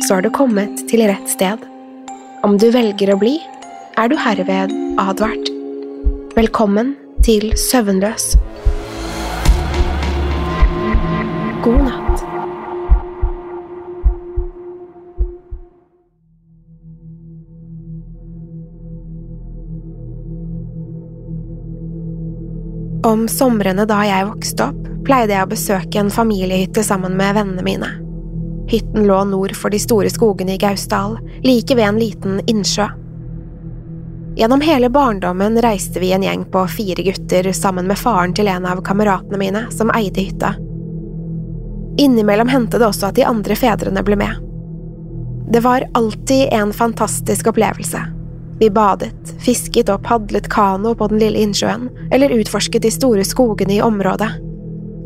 [0.00, 1.62] så har du kommet til rett sted.
[2.42, 3.36] Om du velger å bli,
[4.00, 5.50] er du herved advart.
[6.36, 8.32] Velkommen til Søvnløs.
[11.62, 12.24] God natt.
[23.06, 27.66] Om somrene da jeg vokste opp, pleide jeg å besøke en familiehytte sammen med vennene
[27.66, 28.01] mine.
[28.68, 32.86] Hytten lå nord for de store skogene i Gausdal, like ved en liten innsjø.
[34.36, 38.66] Gjennom hele barndommen reiste vi en gjeng på fire gutter sammen med faren til en
[38.66, 40.54] av kameratene mine som eide hytta.
[42.00, 44.40] Innimellom hendte det også at de andre fedrene ble med.
[45.52, 48.00] Det var alltid en fantastisk opplevelse.
[48.62, 53.76] Vi badet, fisket og padlet kano på den lille innsjøen, eller utforsket de store skogene
[53.76, 54.30] i området.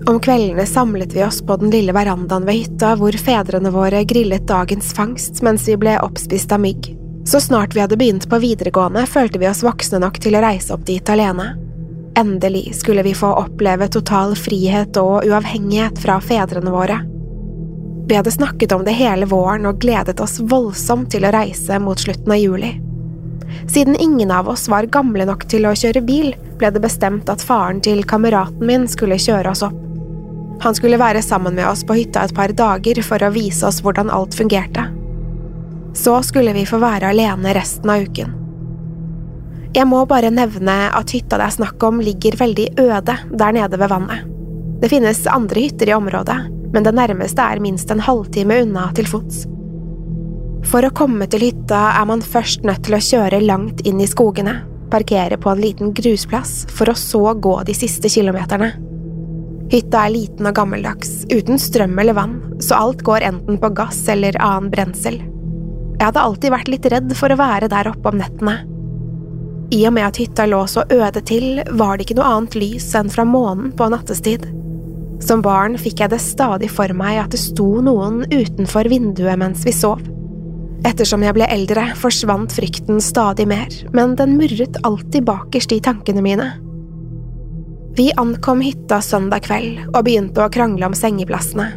[0.08, 4.44] Om kveldene samlet vi oss på den lille verandaen ved hytta hvor fedrene våre grillet
[4.46, 6.92] dagens fangst mens vi ble oppspist av mygg.
[7.26, 10.70] Så snart vi hadde begynt på videregående, følte vi oss voksne nok til å reise
[10.74, 11.48] opp dit alene.
[12.14, 17.00] Endelig skulle vi få oppleve total frihet og uavhengighet fra fedrene våre.
[18.06, 21.98] Vi hadde snakket om det hele våren og gledet oss voldsomt til å reise mot
[21.98, 22.76] slutten av juli.
[23.66, 26.30] Siden ingen av oss var gamle nok til å kjøre bil,
[26.62, 29.82] ble det bestemt at faren til kameraten min skulle kjøre oss opp.
[30.64, 33.82] Han skulle være sammen med oss på hytta et par dager for å vise oss
[33.84, 34.88] hvordan alt fungerte.
[35.96, 38.34] Så skulle vi få være alene resten av uken.
[39.76, 43.80] Jeg må bare nevne at hytta det er snakk om ligger veldig øde der nede
[43.80, 44.24] ved vannet.
[44.80, 46.38] Det finnes andre hytter i området,
[46.72, 49.44] men det nærmeste er minst en halvtime unna til fots.
[50.66, 54.08] For å komme til hytta er man først nødt til å kjøre langt inn i
[54.08, 54.58] skogene,
[54.90, 58.72] parkere på en liten grusplass, for å så gå de siste kilometerne.
[59.72, 64.04] Hytta er liten og gammeldags, uten strøm eller vann, så alt går enten på gass
[64.12, 65.18] eller annen brensel.
[65.96, 68.60] Jeg hadde alltid vært litt redd for å være der oppe om nettene.
[69.74, 72.86] I og med at hytta lå så øde til, var det ikke noe annet lys
[72.94, 74.46] enn fra månen på nattestid.
[75.24, 79.64] Som barn fikk jeg det stadig for meg at det sto noen utenfor vinduet mens
[79.66, 80.04] vi sov.
[80.86, 86.22] Ettersom jeg ble eldre, forsvant frykten stadig mer, men den murret alltid bakerst i tankene
[86.22, 86.52] mine.
[87.96, 91.70] Vi ankom hytta søndag kveld og begynte å krangle om sengeplassene.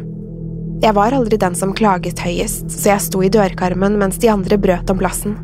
[0.82, 4.58] Jeg var aldri den som klaget høyest, så jeg sto i dørkarmen mens de andre
[4.60, 5.38] brøt om plassen.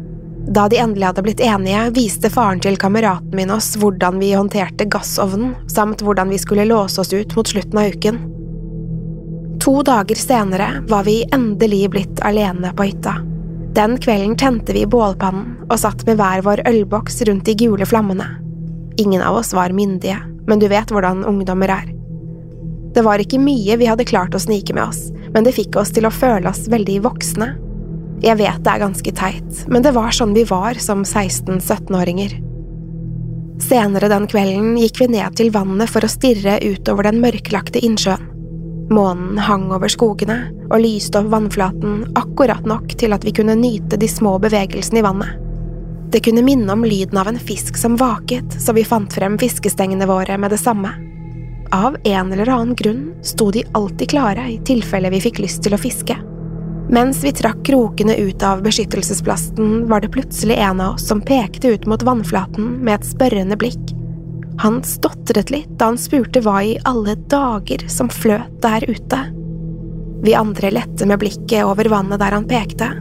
[0.52, 4.84] Da de endelig hadde blitt enige, viste faren til kameraten min oss hvordan vi håndterte
[4.92, 8.20] gassovnen, samt hvordan vi skulle låse oss ut mot slutten av uken.
[9.64, 13.16] To dager senere var vi endelig blitt alene på hytta.
[13.80, 18.34] Den kvelden tente vi bålpannen og satt med hver vår ølboks rundt de gule flammene.
[19.00, 21.92] Ingen av oss var myndige, men du vet hvordan ungdommer er.
[22.96, 25.92] Det var ikke mye vi hadde klart å snike med oss, men det fikk oss
[25.92, 27.52] til å føle oss veldig voksne.
[28.24, 32.38] Jeg vet det er ganske teit, men det var sånn vi var som 16–17-åringer.
[33.60, 38.32] Senere den kvelden gikk vi ned til vannet for å stirre utover den mørklagte innsjøen.
[38.92, 43.98] Månen hang over skogene og lyste opp vannflaten akkurat nok til at vi kunne nyte
[43.98, 45.45] de små bevegelsene i vannet.
[46.10, 50.06] Det kunne minne om lyden av en fisk som vaket, så vi fant frem fiskestengene
[50.06, 50.92] våre med det samme.
[51.74, 55.74] Av en eller annen grunn sto de alltid klare i tilfelle vi fikk lyst til
[55.74, 56.16] å fiske.
[56.90, 61.74] Mens vi trakk krokene ut av beskyttelsesplasten, var det plutselig en av oss som pekte
[61.74, 63.90] ut mot vannflaten med et spørrende blikk.
[64.62, 69.18] Han stotret litt da han spurte hva i alle dager som fløt der ute.
[70.22, 72.92] Vi andre lette med blikket over vannet der han pekte,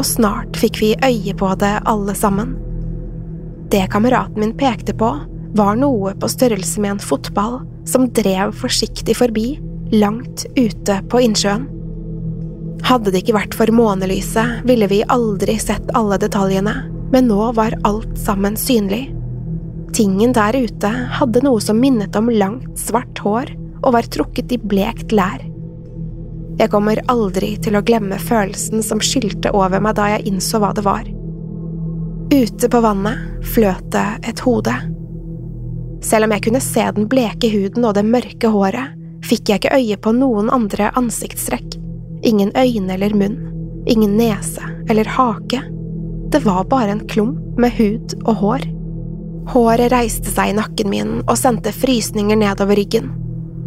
[0.00, 2.54] og snart fikk vi øye på det alle sammen.
[3.70, 5.10] Det kameraten min pekte på,
[5.54, 9.58] var noe på størrelse med en fotball som drev forsiktig forbi,
[9.92, 11.66] langt ute på innsjøen.
[12.86, 16.74] Hadde det ikke vært for månelyset, ville vi aldri sett alle detaljene,
[17.12, 19.10] men nå var alt sammen synlig.
[19.92, 23.52] Tingen der ute hadde noe som minnet om langt, svart hår
[23.82, 25.49] og var trukket i blekt lær.
[26.60, 30.74] Jeg kommer aldri til å glemme følelsen som skylte over meg da jeg innså hva
[30.76, 31.06] det var.
[32.30, 34.74] Ute på vannet fløt det et hode.
[36.04, 38.92] Selv om jeg kunne se den bleke huden og det mørke håret,
[39.24, 41.78] fikk jeg ikke øye på noen andre ansiktstrekk.
[42.28, 43.38] Ingen øyne eller munn,
[43.88, 45.62] ingen nese eller hake.
[46.30, 48.68] Det var bare en klump med hud og hår.
[49.50, 53.08] Håret reiste seg i nakken min og sendte frysninger nedover ryggen.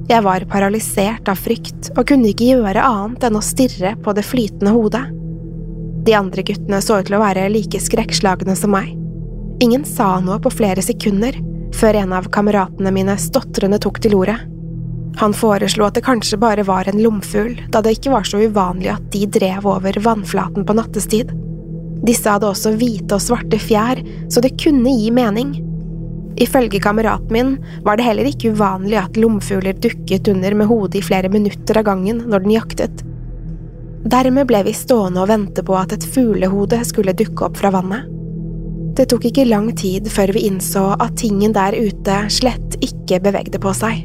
[0.10, 4.26] Jeg var paralysert av frykt og kunne ikke gjøre annet enn å stirre på det
[4.28, 5.06] flytende hodet.
[6.04, 8.90] De andre guttene så ut til å være like skrekkslagne som meg.
[9.64, 11.38] Ingen sa noe på flere sekunder,
[11.74, 14.42] før en av kameratene mine stotrende tok til ordet.
[15.22, 18.92] Han foreslo at det kanskje bare var en lomfugl, da det ikke var så uvanlig
[18.96, 21.32] at de drev over vannflaten på nattestid.
[22.04, 25.54] Disse hadde også hvite og svarte fjær, så det kunne gi mening.
[26.42, 31.06] Ifølge kameraten min var det heller ikke uvanlig at lomfugler dukket under med hodet i
[31.06, 33.04] flere minutter av gangen når den jaktet.
[34.04, 38.10] Dermed ble vi stående og vente på at et fuglehode skulle dukke opp fra vannet.
[38.98, 43.62] Det tok ikke lang tid før vi innså at tingen der ute slett ikke bevegde
[43.62, 44.04] på seg.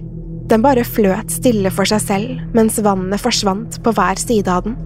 [0.49, 4.79] Den bare fløt stille for seg selv mens vannet forsvant på hver side av den.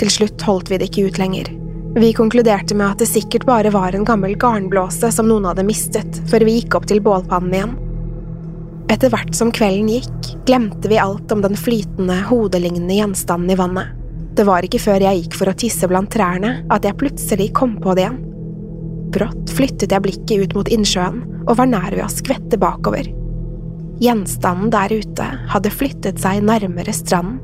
[0.00, 1.48] Til slutt holdt vi det ikke ut lenger.
[1.94, 6.22] Vi konkluderte med at det sikkert bare var en gammel garnblåse som noen hadde mistet,
[6.30, 7.74] før vi gikk opp til bålpannen igjen.
[8.92, 13.92] Etter hvert som kvelden gikk, glemte vi alt om den flytende, hodelignende gjenstanden i vannet.
[14.32, 17.76] Det var ikke før jeg gikk for å tisse blant trærne at jeg plutselig kom
[17.84, 18.20] på det igjen.
[19.12, 23.04] Brått flyttet jeg blikket ut mot innsjøen og var nær ved å skvette bakover.
[24.00, 27.42] Gjenstanden der ute hadde flyttet seg nærmere stranden.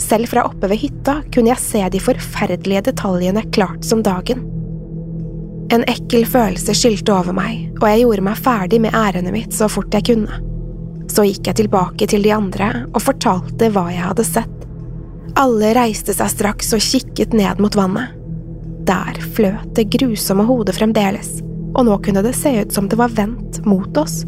[0.00, 4.46] Selv fra oppe ved hytta kunne jeg se de forferdelige detaljene klart som dagen.
[5.72, 9.68] En ekkel følelse skylte over meg, og jeg gjorde meg ferdig med ærendet mitt så
[9.72, 10.40] fort jeg kunne.
[11.12, 14.66] Så gikk jeg tilbake til de andre og fortalte hva jeg hadde sett.
[15.40, 18.12] Alle reiste seg straks og kikket ned mot vannet.
[18.84, 21.38] Der fløt det grusomme hodet fremdeles,
[21.72, 24.22] og nå kunne det se ut som det var vendt mot oss.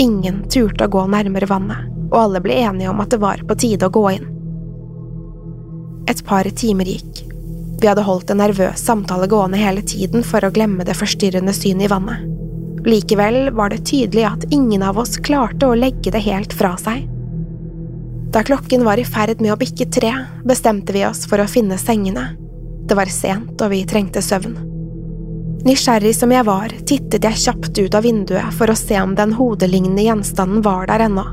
[0.00, 3.58] Ingen turte å gå nærmere vannet, og alle ble enige om at det var på
[3.58, 4.26] tide å gå inn.
[6.06, 7.24] Et par timer gikk.
[7.80, 11.88] Vi hadde holdt en nervøs samtale gående hele tiden for å glemme det forstyrrende synet
[11.88, 12.32] i vannet.
[12.86, 17.02] Likevel var det tydelig at ingen av oss klarte å legge det helt fra seg.
[18.30, 20.12] Da klokken var i ferd med å bikke tre,
[20.46, 22.28] bestemte vi oss for å finne sengene.
[22.86, 24.54] Det var sent, og vi trengte søvn.
[25.66, 29.34] Nysgjerrig som jeg var, tittet jeg kjapt ut av vinduet for å se om den
[29.34, 31.24] hodelignende gjenstanden var der ennå.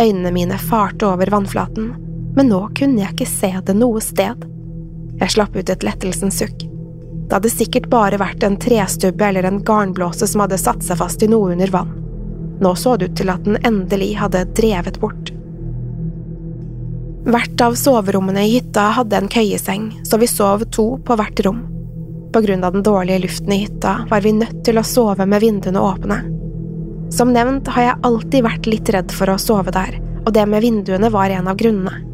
[0.00, 1.90] Øynene mine farte over vannflaten,
[2.36, 4.46] men nå kunne jeg ikke se det noe sted.
[5.20, 6.66] Jeg slapp ut et lettelsens sukk.
[7.30, 11.22] Det hadde sikkert bare vært en trestubbe eller en garnblåse som hadde satt seg fast
[11.22, 11.92] i noe under vann.
[12.60, 15.30] Nå så det ut til at den endelig hadde drevet bort.
[17.30, 21.62] Hvert av soverommene i hytta hadde en køyeseng, så vi sov to på hvert rom.
[22.32, 25.44] På grunn av den dårlige luften i hytta var vi nødt til å sove med
[25.44, 26.20] vinduene åpne.
[27.14, 30.66] Som nevnt har jeg alltid vært litt redd for å sove der, og det med
[30.66, 32.09] vinduene var en av grunnene.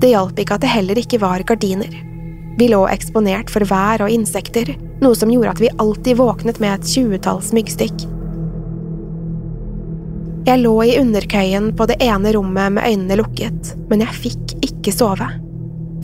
[0.00, 1.94] Det hjalp ikke at det heller ikke var gardiner.
[2.56, 4.74] Vi lå eksponert for vær og insekter,
[5.04, 8.06] noe som gjorde at vi alltid våknet med et tjuetalls myggstikk.
[10.46, 14.94] Jeg lå i underkøyen på det ene rommet med øynene lukket, men jeg fikk ikke
[14.94, 15.26] sove.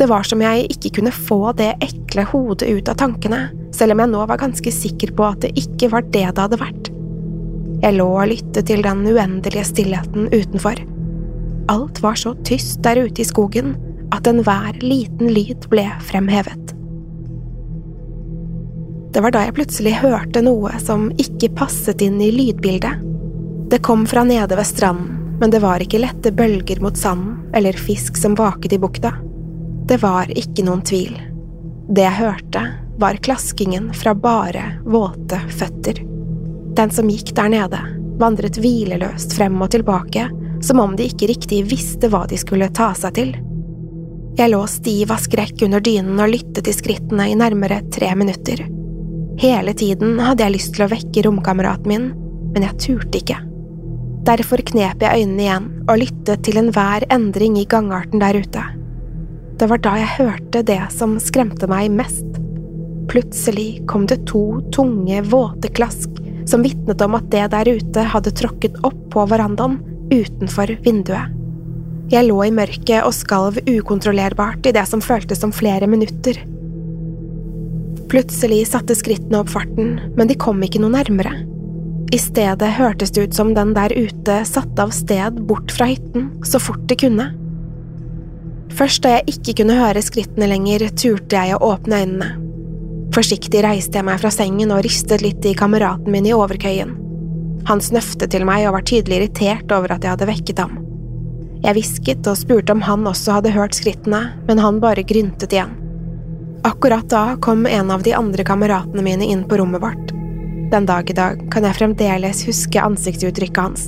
[0.00, 4.02] Det var som jeg ikke kunne få det ekle hodet ut av tankene, selv om
[4.02, 6.90] jeg nå var ganske sikker på at det ikke var det det hadde vært.
[7.82, 10.80] Jeg lå og lyttet til den uendelige stillheten utenfor.
[11.68, 13.76] Alt var så tyst der ute i skogen
[14.12, 16.74] at enhver liten lyd ble fremhevet.
[19.12, 23.02] Det var da jeg plutselig hørte noe som ikke passet inn i lydbildet.
[23.72, 27.76] Det kom fra nede ved stranden, men det var ikke lette bølger mot sanden eller
[27.76, 29.12] fisk som vaket i bukta.
[29.88, 31.16] Det var ikke noen tvil.
[31.92, 32.62] Det jeg hørte,
[33.00, 35.98] var klaskingen fra bare våte føtter.
[36.76, 37.80] Den som gikk der nede,
[38.20, 40.28] vandret hvileløst frem og tilbake,
[40.62, 43.32] som om de ikke riktig visste hva de skulle ta seg til.
[44.38, 48.64] Jeg lå stiv av skrekk under dynen og lyttet til skrittene i nærmere tre minutter.
[49.42, 52.06] Hele tiden hadde jeg lyst til å vekke romkameraten min,
[52.54, 53.40] men jeg turte ikke.
[54.22, 58.64] Derfor knep jeg øynene igjen og lyttet til enhver endring i gangarten der ute.
[59.58, 62.40] Det var da jeg hørte det som skremte meg mest.
[63.10, 68.32] Plutselig kom det to tunge, våte klask som vitnet om at det der ute hadde
[68.38, 69.78] tråkket opp på verandaen
[70.12, 71.32] utenfor vinduet.
[72.12, 76.36] Jeg lå i mørket og skalv ukontrollerbart i det som føltes som flere minutter.
[78.12, 81.32] Plutselig satte skrittene opp farten, men de kom ikke noe nærmere.
[82.12, 86.28] I stedet hørtes det ut som den der ute satte av sted bort fra hytten
[86.44, 87.30] så fort de kunne.
[88.76, 92.28] Først da jeg ikke kunne høre skrittene lenger, turte jeg å åpne øynene.
[93.12, 96.92] Forsiktig reiste jeg meg fra sengen og ristet litt i kameraten min i overkøyen.
[97.68, 100.80] Han snøfte til meg og var tydelig irritert over at jeg hadde vekket ham.
[101.62, 105.76] Jeg hvisket og spurte om han også hadde hørt skrittene, men han bare gryntet igjen.
[106.66, 110.10] Akkurat da kom en av de andre kameratene mine inn på rommet vårt.
[110.72, 113.86] Den dag i dag kan jeg fremdeles huske ansiktsuttrykket hans.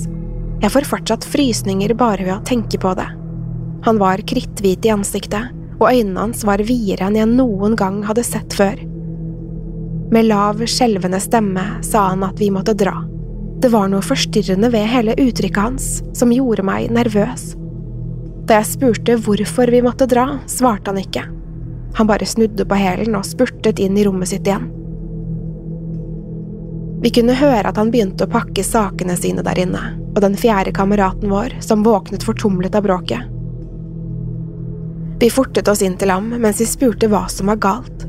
[0.63, 3.07] Jeg får fortsatt frysninger bare ved å tenke på det.
[3.87, 5.51] Han var kritthvit i ansiktet,
[5.81, 8.79] og øynene hans var videre enn jeg noen gang hadde sett før.
[10.15, 13.01] Med lav, skjelvende stemme sa han at vi måtte dra.
[13.65, 17.55] Det var noe forstyrrende ved hele uttrykket hans som gjorde meg nervøs.
[18.45, 21.23] Da jeg spurte hvorfor vi måtte dra, svarte han ikke.
[21.97, 24.67] Han bare snudde på hælen og spurtet inn i rommet sitt igjen.
[27.07, 30.77] Vi kunne høre at han begynte å pakke sakene sine der inne, og den fjerde
[30.77, 33.33] kameraten vår, som våknet fortumlet av bråket.
[35.25, 38.05] Vi fortet oss inn til ham mens vi spurte hva som var galt.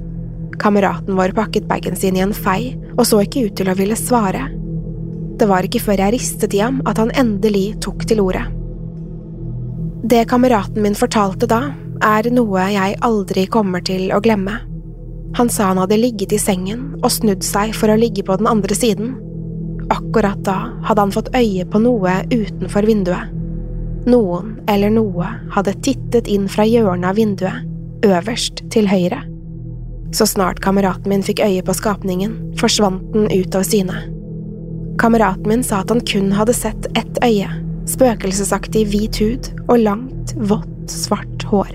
[0.59, 3.95] Kameraten vår pakket bagen sin i en fei og så ikke ut til å ville
[3.95, 4.50] svare.
[5.35, 8.45] Det var ikke før jeg ristet i ham at han endelig tok til orde.
[10.05, 11.73] Det kameraten min fortalte da,
[12.03, 14.59] er noe jeg aldri kommer til å glemme.
[15.35, 18.47] Han sa han hadde ligget i sengen og snudd seg for å ligge på den
[18.47, 19.15] andre siden.
[19.91, 23.33] Akkurat da hadde han fått øye på noe utenfor vinduet.
[24.05, 27.65] Noen eller noe hadde tittet inn fra hjørnet av vinduet,
[28.05, 29.23] øverst til høyre.
[30.15, 34.14] Så snart kameraten min fikk øye på skapningen, forsvant den ut av syne.
[34.97, 37.49] Kameraten min sa at han kun hadde sett ett øye,
[37.89, 41.73] spøkelsesaktig hvit hud og langt, vått, svart hår.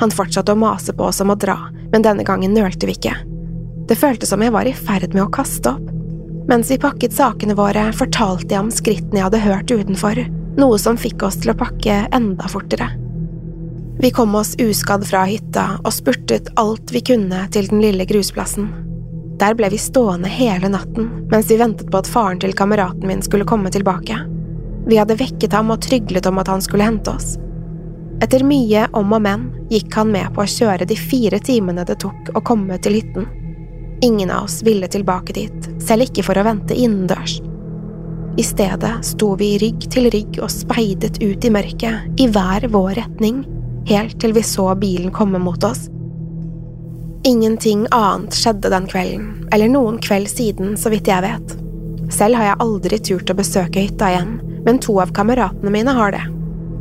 [0.00, 1.58] Han fortsatte å mase på oss om å dra,
[1.92, 3.14] men denne gangen nølte vi ikke.
[3.88, 5.90] Det føltes som jeg var i ferd med å kaste opp.
[6.48, 10.20] Mens vi pakket sakene våre, fortalte jeg om skrittene jeg hadde hørt utenfor,
[10.60, 12.90] noe som fikk oss til å pakke enda fortere.
[14.00, 18.66] Vi kom oss uskadd fra hytta og spurtet alt vi kunne til den lille grusplassen.
[19.40, 23.22] Der ble vi stående hele natten mens vi ventet på at faren til kameraten min
[23.22, 24.18] skulle komme tilbake.
[24.86, 27.34] Vi hadde vekket ham og tryglet om at han skulle hente oss.
[28.22, 31.98] Etter mye om og men gikk han med på å kjøre de fire timene det
[32.04, 33.26] tok å komme til hytten.
[34.04, 37.40] Ingen av oss ville tilbake dit, selv ikke for å vente innendørs.
[38.36, 42.96] I stedet sto vi rygg til rygg og speidet ut i mørket, i hver vår
[42.98, 43.44] retning,
[43.88, 45.86] helt til vi så bilen komme mot oss.
[47.26, 51.54] Ingenting annet skjedde den kvelden, eller noen kveld siden, så vidt jeg vet.
[52.12, 54.34] Selv har jeg aldri turt å besøke hytta igjen,
[54.66, 56.20] men to av kameratene mine har det.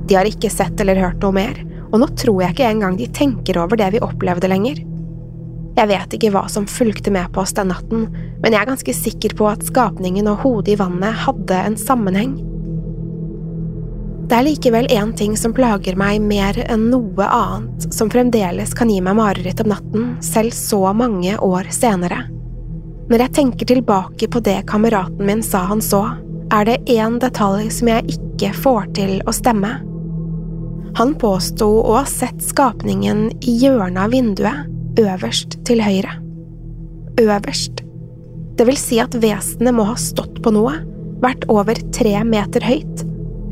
[0.09, 1.61] De har ikke sett eller hørt noe mer,
[1.93, 4.83] og nå tror jeg ikke engang de tenker over det vi opplevde lenger.
[5.79, 8.09] Jeg vet ikke hva som fulgte med på oss den natten,
[8.43, 12.35] men jeg er ganske sikker på at skapningen og hodet i vannet hadde en sammenheng.
[14.23, 18.89] Det er likevel én ting som plager meg mer enn noe annet, som fremdeles kan
[18.89, 22.21] gi meg mareritt om natten, selv så mange år senere.
[23.11, 26.05] Når jeg tenker tilbake på det kameraten min sa han så,
[26.55, 29.75] er det én detalj som jeg ikke får til å stemme.
[30.95, 34.69] Han påsto å ha sett skapningen i hjørnet av vinduet,
[35.01, 36.15] øverst til høyre.
[37.19, 37.81] Øverst.
[38.55, 40.77] Det vil si at vesenet må ha stått på noe,
[41.23, 43.09] vært over tre meter høyt,